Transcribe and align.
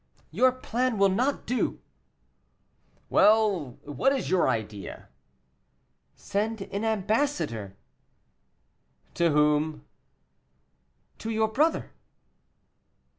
"Your 0.31 0.51
plan 0.51 0.97
will 0.97 1.09
not 1.09 1.45
do." 1.45 1.79
"Well, 3.11 3.77
what 3.83 4.11
is 4.11 4.31
your 4.31 4.49
idea?" 4.49 5.09
"Send 6.15 6.61
an 6.63 6.83
ambassador." 6.83 7.77
"To 9.13 9.29
whom?" 9.29 9.85
"To 11.19 11.29
your 11.29 11.49
brother." 11.49 11.91